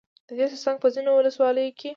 ددې 0.27 0.45
ترڅنگ 0.51 0.77
په 0.81 0.87
ځينو 0.93 1.11
ولسواليو 1.15 1.75
كې 1.79 1.89